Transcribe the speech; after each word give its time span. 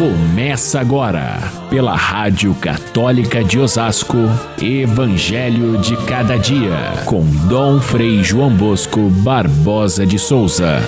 Começa 0.00 0.80
agora, 0.80 1.36
pela 1.68 1.94
Rádio 1.94 2.58
Católica 2.58 3.44
de 3.44 3.58
Osasco, 3.58 4.16
Evangelho 4.58 5.78
de 5.78 5.94
Cada 6.08 6.38
Dia, 6.38 7.04
com 7.06 7.20
Dom 7.46 7.78
Frei 7.82 8.24
João 8.24 8.56
Bosco 8.56 9.10
Barbosa 9.22 10.06
de 10.06 10.18
Souza. 10.18 10.78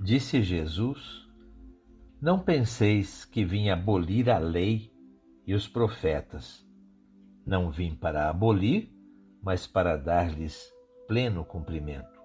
Disse 0.00 0.42
Jesus: 0.42 1.28
Não 2.20 2.40
penseis 2.40 3.24
que 3.24 3.44
vim 3.44 3.68
abolir 3.68 4.28
a 4.28 4.38
lei 4.38 4.90
e 5.46 5.54
os 5.54 5.68
profetas. 5.68 6.66
Não 7.46 7.70
vim 7.70 7.94
para 7.94 8.28
abolir, 8.28 8.90
mas 9.40 9.64
para 9.64 9.96
dar-lhes 9.96 10.79
pleno 11.10 11.44
cumprimento. 11.44 12.22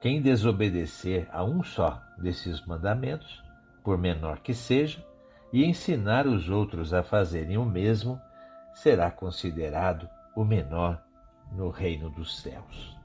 Quem 0.00 0.20
desobedecer 0.20 1.28
a 1.30 1.44
um 1.44 1.62
só 1.62 2.02
desses 2.18 2.60
mandamentos, 2.66 3.40
por 3.84 3.96
menor 3.96 4.40
que 4.40 4.52
seja, 4.52 5.00
e 5.52 5.64
ensinar 5.64 6.26
os 6.26 6.50
outros 6.50 6.92
a 6.92 7.04
fazerem 7.04 7.56
o 7.56 7.64
mesmo, 7.64 8.20
será 8.74 9.12
considerado 9.12 10.08
o 10.34 10.44
menor 10.44 11.00
no 11.52 11.70
reino 11.70 12.10
dos 12.10 12.42
céus. 12.42 12.98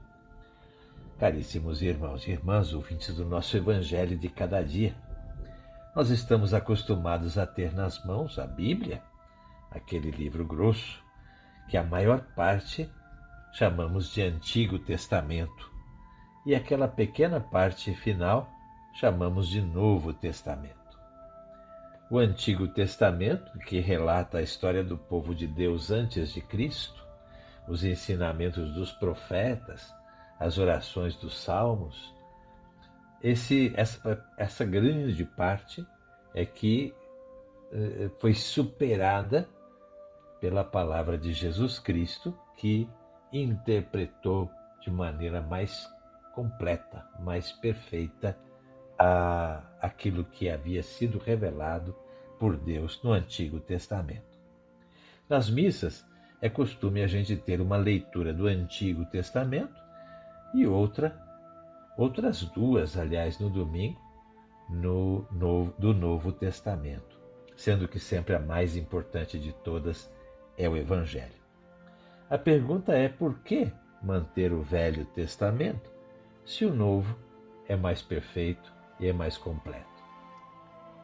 Caríssimos 1.20 1.80
irmãos 1.80 2.26
e 2.26 2.32
irmãs, 2.32 2.74
ouvintes 2.74 3.14
do 3.14 3.24
nosso 3.24 3.56
Evangelho 3.56 4.18
de 4.18 4.28
cada 4.28 4.60
dia, 4.60 4.96
nós 5.94 6.10
estamos 6.10 6.52
acostumados 6.52 7.38
a 7.38 7.46
ter 7.46 7.72
nas 7.72 8.04
mãos 8.04 8.40
a 8.40 8.46
Bíblia, 8.46 9.00
aquele 9.70 10.10
livro 10.10 10.44
grosso, 10.44 11.00
que 11.68 11.76
a 11.76 11.84
maior 11.84 12.22
parte 12.34 12.90
chamamos 13.56 14.12
de 14.12 14.20
Antigo 14.20 14.78
Testamento, 14.78 15.72
e 16.44 16.54
aquela 16.54 16.86
pequena 16.86 17.40
parte 17.40 17.94
final 17.94 18.50
chamamos 18.92 19.48
de 19.48 19.62
Novo 19.62 20.12
Testamento. 20.12 20.76
O 22.10 22.18
Antigo 22.18 22.68
Testamento, 22.68 23.58
que 23.60 23.80
relata 23.80 24.38
a 24.38 24.42
história 24.42 24.84
do 24.84 24.98
povo 24.98 25.34
de 25.34 25.46
Deus 25.46 25.90
antes 25.90 26.34
de 26.34 26.42
Cristo, 26.42 27.02
os 27.66 27.82
ensinamentos 27.82 28.74
dos 28.74 28.92
profetas, 28.92 29.90
as 30.38 30.58
orações 30.58 31.16
dos 31.16 31.38
salmos, 31.38 32.14
esse, 33.22 33.72
essa, 33.74 34.22
essa 34.36 34.66
grande 34.66 35.24
parte 35.24 35.84
é 36.34 36.44
que 36.44 36.94
eh, 37.72 38.10
foi 38.18 38.34
superada 38.34 39.48
pela 40.42 40.62
palavra 40.62 41.16
de 41.16 41.32
Jesus 41.32 41.78
Cristo, 41.78 42.38
que 42.58 42.86
interpretou 43.32 44.50
de 44.80 44.90
maneira 44.90 45.40
mais 45.40 45.88
completa, 46.34 47.06
mais 47.18 47.52
perfeita, 47.52 48.38
a, 48.98 49.62
aquilo 49.80 50.24
que 50.24 50.48
havia 50.48 50.82
sido 50.82 51.18
revelado 51.18 51.94
por 52.38 52.56
Deus 52.56 53.02
no 53.02 53.12
Antigo 53.12 53.60
Testamento. 53.60 54.36
Nas 55.28 55.50
missas, 55.50 56.06
é 56.40 56.48
costume 56.48 57.02
a 57.02 57.06
gente 57.06 57.36
ter 57.36 57.60
uma 57.60 57.76
leitura 57.76 58.32
do 58.32 58.46
Antigo 58.46 59.04
Testamento 59.06 59.74
e 60.54 60.66
outra, 60.66 61.18
outras 61.96 62.42
duas, 62.42 62.96
aliás, 62.96 63.38
no 63.38 63.50
domingo, 63.50 64.00
no, 64.68 65.26
no, 65.32 65.72
do 65.78 65.94
Novo 65.94 66.32
Testamento, 66.32 67.18
sendo 67.56 67.88
que 67.88 67.98
sempre 67.98 68.34
a 68.34 68.38
mais 68.38 68.76
importante 68.76 69.38
de 69.38 69.52
todas 69.52 70.12
é 70.56 70.68
o 70.68 70.76
Evangelho. 70.76 71.45
A 72.28 72.36
pergunta 72.36 72.92
é 72.92 73.08
por 73.08 73.38
que 73.38 73.72
manter 74.02 74.52
o 74.52 74.60
Velho 74.60 75.04
Testamento 75.04 75.88
se 76.44 76.64
o 76.64 76.74
Novo 76.74 77.16
é 77.68 77.76
mais 77.76 78.02
perfeito 78.02 78.72
e 78.98 79.06
é 79.06 79.12
mais 79.12 79.38
completo? 79.38 79.86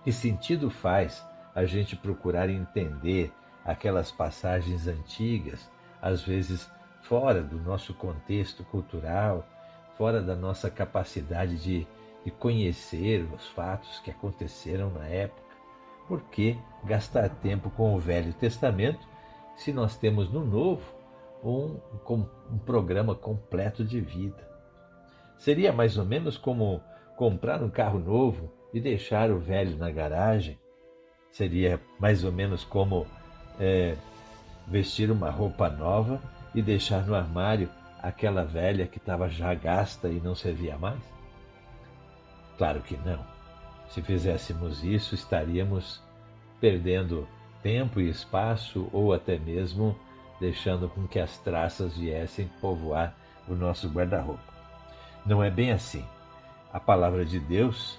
Que 0.03 0.11
sentido 0.11 0.69
faz 0.69 1.25
a 1.55 1.65
gente 1.65 1.95
procurar 1.95 2.51
entender 2.51 3.33
aquelas 3.65 4.11
passagens 4.11 4.89
antigas, 4.89 5.71
às 6.01 6.23
vezes 6.23 6.69
fora 7.03 7.41
do 7.41 7.57
nosso 7.61 7.95
contexto 7.95 8.65
cultural, 8.65 9.47
fora 9.97 10.21
da 10.21 10.35
nossa 10.35 10.69
capacidade 10.69 11.57
de, 11.63 11.87
de 12.25 12.33
conhecer 12.33 13.25
os 13.33 13.47
fatos 13.51 14.01
que 14.01 14.11
aconteceram 14.11 14.91
na 14.91 15.07
época? 15.07 15.41
Por 16.09 16.21
que 16.23 16.59
gastar 16.83 17.29
tempo 17.29 17.71
com 17.71 17.95
o 17.95 18.01
Velho 18.01 18.33
Testamento 18.33 19.07
se 19.55 19.73
nós 19.73 19.97
temos 19.97 20.29
no 20.29 20.45
Novo 20.45 21.02
um, 21.43 21.77
um 22.51 22.59
programa 22.59 23.15
completo 23.15 23.85
de 23.85 24.01
vida. 24.01 24.49
Seria 25.37 25.73
mais 25.73 25.99
ou 25.99 26.05
menos 26.05 26.37
como 26.37 26.81
comprar 27.17 27.63
um 27.63 27.71
carro 27.71 27.99
novo 27.99 28.53
e 28.73 28.81
deixar 28.81 29.31
o 29.31 29.39
velho 29.39 29.77
na 29.77 29.91
garagem. 29.91 30.59
Seria 31.31 31.81
mais 31.99 32.25
ou 32.25 32.31
menos 32.31 32.65
como 32.65 33.07
é, 33.59 33.97
vestir 34.69 35.11
uma 35.11 35.31
roupa 35.31 35.69
nova 35.69 36.21
e 36.55 36.63
deixar 36.63 37.07
no 37.07 37.15
armário 37.15 37.69
aquela 38.01 38.45
velha 38.45 38.87
que 38.87 38.99
estava 38.99 39.29
já 39.29 39.55
gasta 39.55 40.09
e 40.09 40.21
não 40.21 40.35
servia 40.35 40.77
mais? 40.77 41.01
Claro 42.59 42.81
que 42.83 42.97
não. 42.99 43.25
Se 43.89 44.01
fizéssemos 44.01 44.85
isso, 44.85 45.15
estaríamos 45.15 46.03
perdendo 46.61 47.27
tempo 47.63 48.01
e 48.01 48.09
espaço 48.09 48.89
ou 48.93 49.13
até 49.13 49.39
mesmo 49.39 49.97
deixando 50.43 50.89
com 50.89 51.07
que 51.07 51.21
as 51.21 51.39
traças 51.39 51.97
viessem 51.97 52.51
povoar 52.61 53.15
o 53.47 53.55
nosso 53.55 53.89
guarda-roupa. 53.89 54.53
Não 55.25 55.41
é 55.41 55.49
bem 55.49 55.71
assim. 55.71 56.05
A 56.73 56.81
palavra 56.81 57.25
de 57.25 57.39
Deus 57.39 57.97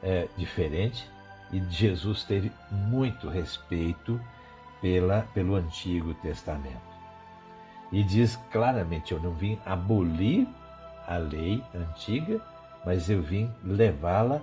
é 0.00 0.28
diferente 0.36 1.04
e 1.50 1.60
Jesus 1.68 2.22
teve 2.22 2.52
muito 2.70 3.28
respeito 3.28 4.20
pela, 4.80 5.22
pelo 5.34 5.56
Antigo 5.56 6.14
Testamento. 6.14 6.90
E 7.90 8.04
diz 8.04 8.36
claramente: 8.52 9.12
Eu 9.12 9.20
não 9.20 9.32
vim 9.32 9.58
abolir 9.66 10.46
a 11.08 11.16
lei 11.16 11.60
antiga, 11.74 12.40
mas 12.86 13.10
eu 13.10 13.20
vim 13.20 13.52
levá-la 13.64 14.40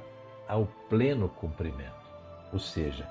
ao 0.49 0.65
pleno 0.89 1.29
cumprimento. 1.29 1.95
Ou 2.51 2.59
seja, 2.59 3.07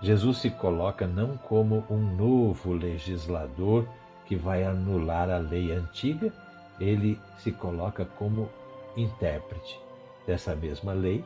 Jesus 0.00 0.38
se 0.38 0.50
coloca 0.50 1.06
não 1.06 1.36
como 1.36 1.84
um 1.90 1.98
novo 1.98 2.72
legislador 2.72 3.88
que 4.26 4.36
vai 4.36 4.62
anular 4.62 5.28
a 5.28 5.38
lei 5.38 5.72
antiga, 5.72 6.32
ele 6.78 7.18
se 7.38 7.50
coloca 7.50 8.04
como 8.04 8.48
intérprete 8.96 9.80
dessa 10.24 10.54
mesma 10.54 10.92
lei, 10.92 11.24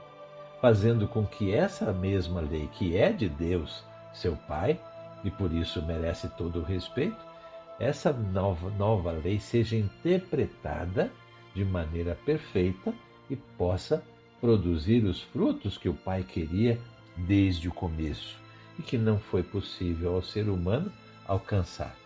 fazendo 0.60 1.06
com 1.06 1.26
que 1.26 1.52
essa 1.52 1.92
mesma 1.92 2.40
lei, 2.40 2.68
que 2.72 2.96
é 2.96 3.12
de 3.12 3.28
Deus, 3.28 3.84
seu 4.14 4.36
Pai, 4.48 4.80
e 5.22 5.30
por 5.30 5.52
isso 5.52 5.82
merece 5.82 6.28
todo 6.30 6.60
o 6.60 6.64
respeito, 6.64 7.18
essa 7.78 8.12
nova, 8.12 8.70
nova 8.70 9.10
lei 9.10 9.38
seja 9.38 9.76
interpretada 9.76 11.10
de 11.54 11.64
maneira 11.64 12.16
perfeita 12.24 12.94
e 13.28 13.36
possa 13.36 14.02
produzir 14.40 15.04
os 15.04 15.20
frutos 15.20 15.76
que 15.76 15.88
o 15.88 15.94
Pai 15.94 16.22
queria 16.22 16.80
desde 17.16 17.68
o 17.68 17.72
começo 17.72 18.41
e 18.78 18.82
que 18.82 18.96
não 18.96 19.18
foi 19.18 19.42
possível 19.42 20.14
ao 20.14 20.22
ser 20.22 20.48
humano 20.48 20.92
alcançar. 21.26 21.96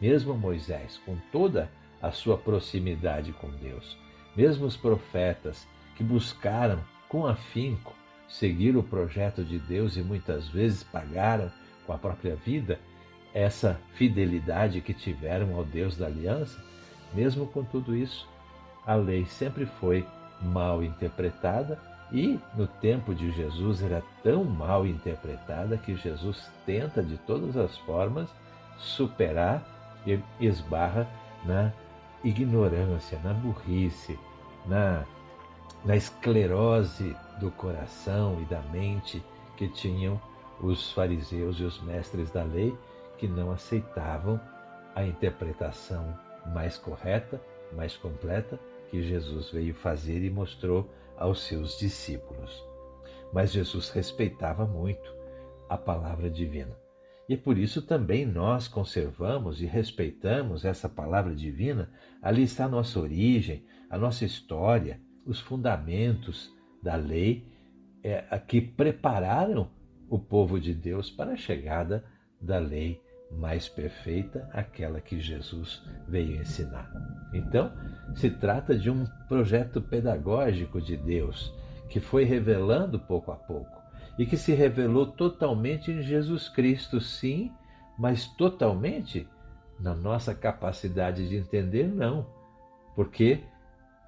Mesmo 0.00 0.34
Moisés, 0.34 1.00
com 1.04 1.16
toda 1.30 1.70
a 2.00 2.10
sua 2.10 2.36
proximidade 2.36 3.32
com 3.32 3.50
Deus, 3.50 3.96
mesmo 4.36 4.66
os 4.66 4.76
profetas 4.76 5.66
que 5.96 6.02
buscaram 6.02 6.80
com 7.08 7.26
afinco 7.26 7.94
seguir 8.28 8.76
o 8.76 8.82
projeto 8.82 9.44
de 9.44 9.58
Deus 9.58 9.96
e 9.96 10.02
muitas 10.02 10.48
vezes 10.48 10.82
pagaram 10.82 11.52
com 11.86 11.92
a 11.92 11.98
própria 11.98 12.34
vida 12.34 12.80
essa 13.34 13.78
fidelidade 13.94 14.80
que 14.80 14.94
tiveram 14.94 15.54
ao 15.54 15.64
Deus 15.64 15.96
da 15.96 16.06
aliança, 16.06 16.62
mesmo 17.14 17.46
com 17.46 17.62
tudo 17.62 17.94
isso, 17.96 18.28
a 18.86 18.94
lei 18.94 19.24
sempre 19.26 19.66
foi 19.66 20.06
mal 20.40 20.82
interpretada 20.82 21.78
e 22.12 22.38
no 22.54 22.66
tempo 22.66 23.14
de 23.14 23.30
Jesus 23.32 23.82
era 23.82 24.02
tão 24.22 24.44
mal 24.44 24.86
interpretada 24.86 25.78
que 25.78 25.96
Jesus 25.96 26.50
tenta 26.66 27.02
de 27.02 27.16
todas 27.16 27.56
as 27.56 27.76
formas 27.78 28.28
superar 28.76 29.66
e 30.06 30.20
esbarra 30.38 31.08
na 31.44 31.72
ignorância, 32.22 33.18
na 33.24 33.32
burrice, 33.32 34.18
na, 34.66 35.04
na 35.84 35.96
esclerose 35.96 37.16
do 37.40 37.50
coração 37.50 38.38
e 38.42 38.44
da 38.44 38.60
mente 38.60 39.24
que 39.56 39.66
tinham 39.68 40.20
os 40.60 40.92
fariseus 40.92 41.58
e 41.58 41.64
os 41.64 41.80
mestres 41.82 42.30
da 42.30 42.42
lei 42.42 42.76
que 43.16 43.26
não 43.26 43.50
aceitavam 43.50 44.38
a 44.94 45.04
interpretação 45.04 46.14
mais 46.52 46.76
correta, 46.76 47.40
mais 47.72 47.96
completa 47.96 48.60
que 48.92 49.02
Jesus 49.02 49.50
veio 49.50 49.72
fazer 49.72 50.22
e 50.22 50.28
mostrou 50.28 50.92
aos 51.16 51.40
seus 51.44 51.78
discípulos. 51.78 52.62
Mas 53.32 53.50
Jesus 53.50 53.88
respeitava 53.88 54.66
muito 54.66 55.10
a 55.66 55.78
palavra 55.78 56.28
divina. 56.28 56.76
E 57.26 57.34
por 57.34 57.56
isso 57.56 57.80
também 57.80 58.26
nós 58.26 58.68
conservamos 58.68 59.62
e 59.62 59.64
respeitamos 59.64 60.66
essa 60.66 60.90
palavra 60.90 61.34
divina. 61.34 61.90
Ali 62.20 62.42
está 62.42 62.66
a 62.66 62.68
nossa 62.68 63.00
origem, 63.00 63.64
a 63.88 63.96
nossa 63.96 64.26
história, 64.26 65.00
os 65.24 65.40
fundamentos 65.40 66.54
da 66.82 66.94
lei 66.94 67.50
é, 68.02 68.20
que 68.40 68.60
prepararam 68.60 69.70
o 70.10 70.18
povo 70.18 70.60
de 70.60 70.74
Deus 70.74 71.10
para 71.10 71.32
a 71.32 71.36
chegada 71.36 72.04
da 72.38 72.58
lei 72.58 73.00
mais 73.36 73.68
perfeita, 73.68 74.48
aquela 74.52 75.00
que 75.00 75.18
Jesus 75.18 75.82
veio 76.06 76.40
ensinar. 76.40 76.90
Então, 77.32 77.72
se 78.14 78.30
trata 78.30 78.76
de 78.76 78.90
um 78.90 79.04
projeto 79.28 79.80
pedagógico 79.80 80.80
de 80.80 80.96
Deus 80.96 81.52
que 81.88 82.00
foi 82.00 82.24
revelando 82.24 82.98
pouco 82.98 83.32
a 83.32 83.36
pouco 83.36 83.80
e 84.18 84.26
que 84.26 84.36
se 84.36 84.52
revelou 84.52 85.06
totalmente 85.06 85.90
em 85.90 86.02
Jesus 86.02 86.48
Cristo, 86.48 87.00
sim, 87.00 87.50
mas 87.98 88.26
totalmente 88.26 89.28
na 89.80 89.94
nossa 89.94 90.34
capacidade 90.34 91.28
de 91.28 91.36
entender, 91.36 91.88
não. 91.88 92.26
Porque 92.94 93.40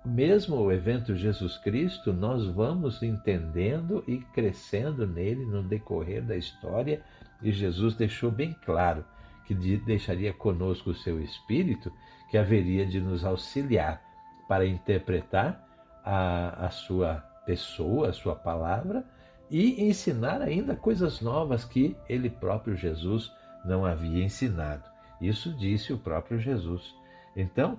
mesmo 0.04 0.56
o 0.56 0.70
evento 0.70 1.16
Jesus 1.16 1.56
Cristo, 1.56 2.12
nós 2.12 2.46
vamos 2.46 3.02
entendendo 3.02 4.04
e 4.06 4.18
crescendo 4.18 5.06
nele 5.06 5.44
no 5.46 5.62
decorrer 5.62 6.22
da 6.22 6.36
história, 6.36 7.02
e 7.42 7.50
Jesus 7.50 7.94
deixou 7.94 8.30
bem 8.30 8.54
claro 8.64 9.04
que 9.44 9.54
deixaria 9.54 10.32
conosco 10.32 10.90
o 10.90 10.94
seu 10.94 11.20
Espírito, 11.20 11.92
que 12.30 12.38
haveria 12.38 12.86
de 12.86 13.00
nos 13.00 13.24
auxiliar 13.24 14.02
para 14.48 14.66
interpretar 14.66 15.66
a, 16.04 16.66
a 16.66 16.70
sua 16.70 17.16
pessoa, 17.46 18.08
a 18.08 18.12
sua 18.12 18.34
palavra, 18.34 19.04
e 19.50 19.82
ensinar 19.84 20.40
ainda 20.40 20.74
coisas 20.74 21.20
novas 21.20 21.64
que 21.64 21.96
ele 22.08 22.30
próprio 22.30 22.76
Jesus 22.76 23.30
não 23.64 23.84
havia 23.84 24.24
ensinado. 24.24 24.82
Isso 25.20 25.52
disse 25.52 25.92
o 25.92 25.98
próprio 25.98 26.38
Jesus. 26.38 26.94
Então, 27.36 27.78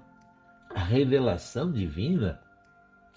a 0.73 0.79
revelação 0.79 1.71
divina, 1.71 2.39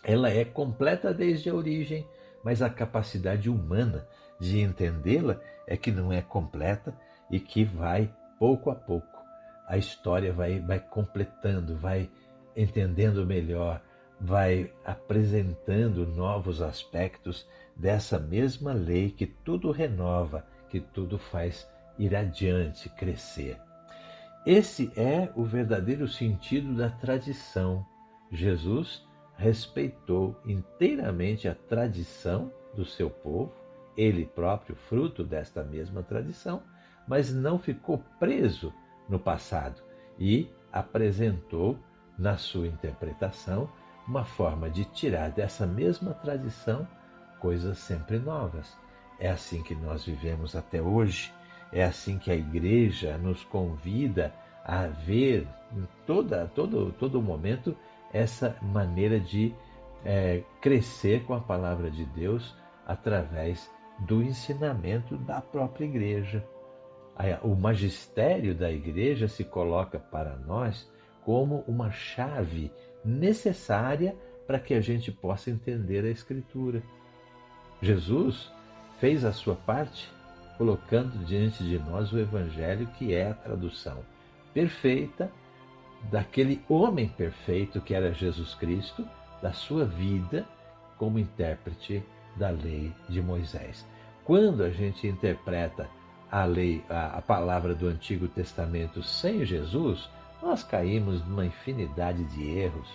ela 0.03 0.31
é 0.31 0.45
completa 0.45 1.13
desde 1.13 1.51
a 1.51 1.55
origem, 1.55 2.07
mas 2.43 2.63
a 2.63 2.71
capacidade 2.71 3.51
humana 3.51 4.07
de 4.41 4.61
entendê-la 4.61 5.41
é 5.67 5.77
que 5.77 5.91
não 5.91 6.13
é 6.13 6.23
completa 6.23 6.95
e 7.31 7.39
que 7.41 7.65
vai 7.65 8.13
pouco 8.39 8.71
a 8.71 8.75
pouco. 8.75 9.19
A 9.67 9.77
história 9.77 10.33
vai, 10.33 10.61
vai 10.61 10.81
completando, 10.81 11.77
vai 11.77 12.11
entendendo 12.57 13.27
melhor, 13.27 13.83
vai 14.21 14.73
apresentando 14.85 16.07
novos 16.07 16.61
aspectos 16.61 17.47
dessa 17.77 18.19
mesma 18.19 18.73
lei 18.73 19.11
que 19.11 19.27
tudo 19.27 19.71
renova, 19.71 20.45
que 20.69 20.81
tudo 20.81 21.19
faz 21.19 21.69
ir 21.99 22.15
adiante, 22.15 22.89
crescer. 22.89 23.59
Esse 24.47 24.91
é 24.97 25.31
o 25.37 25.45
verdadeiro 25.45 26.09
sentido 26.09 26.75
da 26.75 26.89
tradição. 26.89 27.85
Jesus 28.31 29.07
respeitou 29.37 30.41
inteiramente 30.47 31.49
a 31.49 31.55
tradição 31.55 32.51
do 32.75 32.85
seu 32.85 33.11
povo, 33.11 33.53
ele 33.97 34.25
próprio 34.25 34.75
fruto 34.75 35.23
desta 35.23 35.63
mesma 35.63 36.03
tradição, 36.03 36.63
mas 37.09 37.33
não 37.33 37.59
ficou 37.59 37.99
preso 38.19 38.73
no 39.09 39.19
passado 39.19 39.83
e 40.19 40.51
apresentou 40.73 41.79
na 42.19 42.37
sua 42.37 42.67
interpretação 42.67 43.69
uma 44.07 44.25
forma 44.25 44.69
de 44.69 44.85
tirar 44.85 45.31
dessa 45.31 45.67
mesma 45.67 46.15
tradição 46.15 46.87
coisas 47.41 47.79
sempre 47.79 48.19
novas. 48.19 48.77
É 49.19 49.29
assim 49.29 49.63
que 49.63 49.75
nós 49.75 50.05
vivemos 50.05 50.55
até 50.55 50.81
hoje, 50.81 51.33
é 51.73 51.85
assim 51.85 52.19
que 52.19 52.31
a 52.31 52.37
igreja 52.37 53.19
nos 53.19 53.45
convida 53.45 54.33
a 54.65 54.87
ver 54.87 55.47
em 55.73 55.87
toda, 56.07 56.47
todo, 56.55 56.93
todo 56.93 57.23
momento 57.23 57.77
essa 58.13 58.57
maneira 58.63 59.21
de 59.21 59.55
é, 60.05 60.43
crescer 60.61 61.25
com 61.25 61.35
a 61.35 61.41
palavra 61.41 61.91
de 61.91 62.05
Deus 62.05 62.57
através 62.87 63.71
do 63.99 64.23
ensinamento 64.23 65.17
da 65.17 65.41
própria 65.41 65.85
igreja. 65.85 66.47
O 67.43 67.55
magistério 67.55 68.55
da 68.55 68.71
igreja 68.71 69.27
se 69.27 69.45
coloca 69.45 69.99
para 69.99 70.37
nós 70.37 70.89
como 71.25 71.65
uma 71.67 71.91
chave 71.91 72.71
necessária 73.05 74.17
para 74.47 74.59
que 74.59 74.73
a 74.73 74.81
gente 74.81 75.11
possa 75.11 75.51
entender 75.51 76.05
a 76.05 76.11
Escritura. 76.11 76.83
Jesus 77.83 78.51
fez 78.99 79.25
a 79.25 79.33
sua 79.33 79.55
parte 79.55 80.11
colocando 80.57 81.25
diante 81.25 81.63
de 81.63 81.79
nós 81.79 82.13
o 82.13 82.19
Evangelho, 82.19 82.87
que 82.99 83.15
é 83.15 83.31
a 83.31 83.35
tradução 83.35 83.99
perfeita 84.55 85.31
daquele 86.11 86.63
homem 86.69 87.09
perfeito 87.09 87.81
que 87.81 87.95
era 87.95 88.13
Jesus 88.13 88.55
Cristo, 88.55 89.07
da 89.43 89.53
sua 89.53 89.85
vida 89.85 90.47
como 90.97 91.19
intérprete 91.19 92.03
da 92.37 92.51
lei 92.51 92.93
de 93.09 93.21
Moisés. 93.21 93.87
Quando 94.25 94.63
a 94.63 94.71
gente 94.71 95.07
interpreta 95.07 95.89
a 96.31 96.45
lei, 96.45 96.85
a, 96.89 97.19
a 97.19 97.23
palavra 97.23 97.75
do 97.75 97.89
Antigo 97.89 98.29
Testamento 98.29 99.03
sem 99.03 99.45
Jesus, 99.45 100.09
nós 100.43 100.63
caímos 100.63 101.27
numa 101.27 101.47
infinidade 101.47 102.25
de 102.25 102.49
erros. 102.49 102.89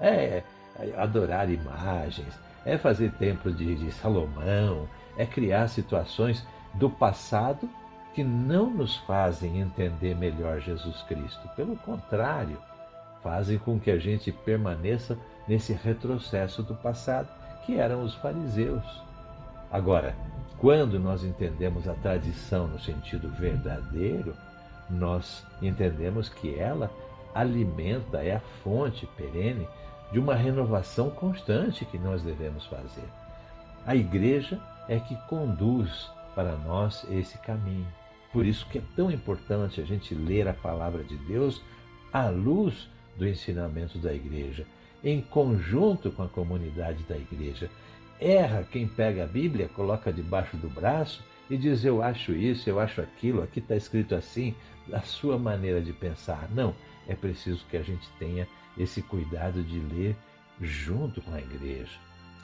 É, 0.00 0.42
é 0.76 0.94
adorar 0.96 1.48
imagens, 1.50 2.34
é 2.64 2.76
fazer 2.76 3.12
templo 3.12 3.52
de, 3.52 3.76
de 3.76 3.92
Salomão, 3.92 4.88
é 5.16 5.24
criar 5.24 5.68
situações 5.68 6.44
do 6.74 6.90
passado 6.90 7.68
que 8.12 8.22
não 8.22 8.70
nos 8.70 8.96
fazem 8.98 9.60
entender 9.60 10.14
melhor 10.14 10.60
Jesus 10.60 11.02
Cristo. 11.02 11.48
Pelo 11.56 11.76
contrário, 11.76 12.58
fazem 13.22 13.58
com 13.58 13.78
que 13.78 13.90
a 13.90 13.98
gente 13.98 14.30
permaneça 14.30 15.18
nesse 15.48 15.72
retrocesso 15.72 16.62
do 16.62 16.74
passado, 16.74 17.28
que 17.64 17.78
eram 17.78 18.02
os 18.02 18.14
fariseus. 18.14 18.84
Agora, 19.70 20.14
quando 20.64 20.98
nós 20.98 21.22
entendemos 21.22 21.86
a 21.86 21.92
tradição 21.92 22.66
no 22.66 22.80
sentido 22.80 23.28
verdadeiro, 23.28 24.34
nós 24.88 25.44
entendemos 25.60 26.30
que 26.30 26.58
ela 26.58 26.90
alimenta, 27.34 28.24
é 28.24 28.36
a 28.36 28.40
fonte 28.62 29.06
perene 29.08 29.68
de 30.10 30.18
uma 30.18 30.34
renovação 30.34 31.10
constante 31.10 31.84
que 31.84 31.98
nós 31.98 32.22
devemos 32.22 32.64
fazer. 32.64 33.04
A 33.84 33.94
igreja 33.94 34.58
é 34.88 34.98
que 34.98 35.14
conduz 35.28 36.10
para 36.34 36.56
nós 36.56 37.06
esse 37.10 37.36
caminho. 37.40 37.86
Por 38.32 38.46
isso 38.46 38.66
que 38.70 38.78
é 38.78 38.82
tão 38.96 39.10
importante 39.10 39.82
a 39.82 39.84
gente 39.84 40.14
ler 40.14 40.48
a 40.48 40.54
palavra 40.54 41.04
de 41.04 41.18
Deus 41.18 41.60
à 42.10 42.30
luz 42.30 42.88
do 43.18 43.28
ensinamento 43.28 43.98
da 43.98 44.14
igreja, 44.14 44.66
em 45.04 45.20
conjunto 45.20 46.10
com 46.10 46.22
a 46.22 46.28
comunidade 46.28 47.02
da 47.02 47.18
igreja. 47.18 47.68
Erra 48.20 48.66
quem 48.70 48.86
pega 48.86 49.24
a 49.24 49.26
Bíblia, 49.26 49.68
coloca 49.68 50.12
debaixo 50.12 50.56
do 50.56 50.68
braço 50.68 51.22
e 51.50 51.56
diz: 51.56 51.84
Eu 51.84 52.02
acho 52.02 52.32
isso, 52.32 52.68
eu 52.68 52.78
acho 52.78 53.00
aquilo, 53.00 53.42
aqui 53.42 53.58
está 53.58 53.76
escrito 53.76 54.14
assim, 54.14 54.54
da 54.86 55.00
sua 55.00 55.38
maneira 55.38 55.80
de 55.80 55.92
pensar. 55.92 56.48
Não, 56.50 56.74
é 57.08 57.14
preciso 57.14 57.64
que 57.66 57.76
a 57.76 57.82
gente 57.82 58.08
tenha 58.18 58.46
esse 58.78 59.02
cuidado 59.02 59.62
de 59.62 59.78
ler 59.78 60.16
junto 60.60 61.20
com 61.20 61.34
a 61.34 61.40
igreja. 61.40 61.98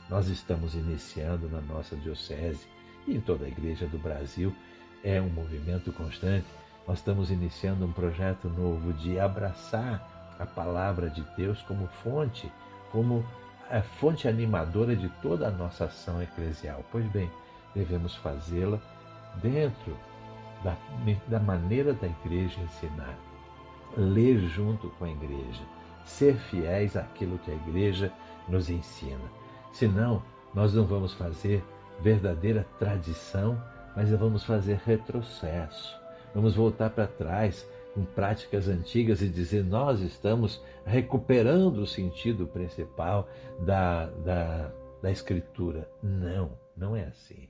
Nós 0.09 0.29
estamos 0.29 0.75
iniciando 0.75 1.49
na 1.49 1.61
nossa 1.61 1.97
diocese 1.97 2.67
e 3.07 3.17
em 3.17 3.21
toda 3.21 3.45
a 3.45 3.49
igreja 3.49 3.87
do 3.87 3.99
Brasil, 3.99 4.55
é 5.03 5.21
um 5.21 5.29
movimento 5.29 5.93
constante. 5.93 6.47
Nós 6.87 6.99
estamos 6.99 7.31
iniciando 7.31 7.85
um 7.85 7.93
projeto 7.93 8.49
novo 8.49 8.93
de 8.93 9.19
abraçar 9.19 10.35
a 10.39 10.47
palavra 10.47 11.09
de 11.09 11.23
Deus 11.37 11.63
como 11.63 11.87
fonte, 11.87 12.51
como 12.91 13.25
a 13.71 13.83
fonte 13.83 14.27
animadora 14.27 14.97
de 14.97 15.09
toda 15.23 15.47
a 15.47 15.51
nossa 15.51 15.85
ação 15.85 16.21
eclesial. 16.23 16.85
Pois 16.91 17.07
bem, 17.07 17.31
devemos 17.75 18.17
fazê-la 18.17 18.79
dentro 19.37 19.97
da, 20.65 20.77
da 21.29 21.39
maneira 21.39 21.93
da 21.93 22.07
igreja 22.07 22.61
ensinar, 22.61 23.17
ler 23.97 24.41
junto 24.49 24.91
com 24.91 25.05
a 25.05 25.11
igreja, 25.11 25.63
ser 26.05 26.37
fiéis 26.37 26.97
àquilo 26.97 27.39
que 27.39 27.51
a 27.51 27.55
igreja 27.55 28.13
nos 28.49 28.69
ensina. 28.69 29.31
Senão, 29.73 30.23
nós 30.53 30.75
não 30.75 30.85
vamos 30.85 31.13
fazer 31.13 31.65
verdadeira 32.01 32.67
tradição, 32.79 33.63
mas 33.95 34.11
vamos 34.11 34.45
fazer 34.45 34.81
retrocesso. 34.85 35.97
Vamos 36.35 36.55
voltar 36.55 36.91
para 36.91 37.07
trás 37.07 37.67
com 37.95 38.05
práticas 38.05 38.69
antigas 38.69 39.21
e 39.23 39.29
dizer 39.29 39.65
nós 39.65 40.01
estamos 40.01 40.63
recuperando 40.85 41.79
o 41.79 41.87
sentido 41.87 42.47
principal 42.47 43.29
da, 43.65 44.07
da, 44.07 44.73
da 45.03 45.11
Escritura. 45.11 45.91
Não, 46.03 46.59
não 46.77 46.95
é 46.97 47.05
assim. 47.05 47.49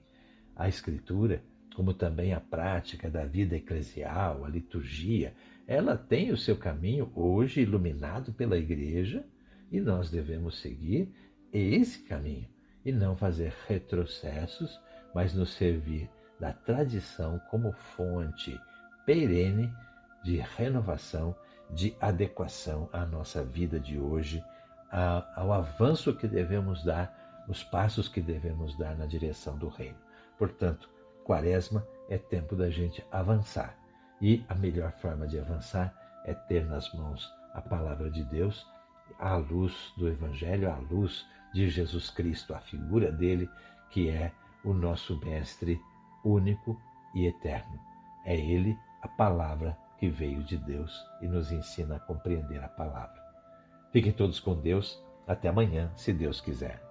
A 0.57 0.69
Escritura 0.69 1.43
como 1.75 1.95
também 1.95 2.35
a 2.35 2.41
prática 2.41 3.09
da 3.09 3.25
vida 3.25 3.57
eclesial, 3.57 4.45
a 4.45 4.49
liturgia, 4.49 5.33
ela 5.67 5.97
tem 5.97 6.31
o 6.31 6.37
seu 6.37 6.57
caminho 6.57 7.11
hoje 7.15 7.63
iluminado 7.63 8.33
pela 8.33 8.59
igreja 8.59 9.25
e 9.71 9.81
nós 9.81 10.11
devemos 10.11 10.61
seguir 10.61 11.11
esse 11.53 12.01
caminho 12.01 12.49
e 12.85 12.93
não 12.93 13.17
fazer 13.17 13.55
retrocessos, 13.69 14.79
mas 15.15 15.35
nos 15.35 15.55
servir 15.55 16.11
da 16.39 16.53
tradição 16.53 17.41
como 17.51 17.73
fonte 17.73 18.59
perene 19.07 19.73
de 20.23 20.37
renovação, 20.57 21.35
de 21.71 21.97
adequação 22.01 22.89
à 22.93 23.05
nossa 23.07 23.45
vida 23.45 23.79
de 23.79 23.99
hoje, 23.99 24.43
ao 25.37 25.53
avanço 25.53 26.15
que 26.15 26.27
devemos 26.27 26.83
dar, 26.85 27.19
os 27.49 27.65
passos 27.65 28.09
que 28.09 28.21
devemos 28.21 28.77
dar 28.77 28.97
na 28.97 29.07
direção 29.07 29.57
do 29.59 29.69
reino. 29.69 29.99
Portanto, 30.39 30.89
Quaresma 31.25 31.87
é 32.09 32.19
tempo 32.19 32.55
da 32.55 32.71
gente 32.71 33.05
avançar. 33.11 33.77
E 34.21 34.45
a 34.49 34.55
melhor 34.55 34.93
forma 34.93 35.27
de 35.27 35.39
avançar 35.39 35.95
é 36.25 36.35
ter 36.35 36.65
nas 36.67 36.93
mãos 36.93 37.33
a 37.55 37.61
palavra 37.61 38.11
de 38.11 38.23
Deus, 38.25 38.67
a 39.19 39.37
luz 39.37 39.93
do 39.97 40.09
Evangelho, 40.09 40.71
a 40.71 40.77
luz 40.77 41.27
de 41.53 41.69
Jesus 41.69 42.11
Cristo, 42.11 42.55
a 42.55 42.61
figura 42.61 43.11
dele, 43.11 43.49
que 43.91 44.09
é 44.09 44.33
o 44.65 44.73
nosso 44.73 45.19
Mestre 45.25 45.81
único 46.25 46.81
e 47.15 47.27
eterno. 47.27 47.81
É 48.25 48.37
ele 48.37 48.79
a 49.03 49.09
palavra 49.09 49.77
que 50.01 50.09
veio 50.09 50.43
de 50.43 50.57
Deus 50.57 51.07
e 51.21 51.29
nos 51.29 51.53
ensina 51.53 51.97
a 51.97 52.01
compreender 52.01 52.65
a 52.65 52.69
palavra. 52.69 53.23
Fiquem 53.93 54.13
todos 54.13 54.41
com 54.41 54.59
Deus. 54.59 54.99
Até 55.29 55.49
amanhã, 55.49 55.93
se 55.95 56.11
Deus 56.11 56.41
quiser. 56.41 56.90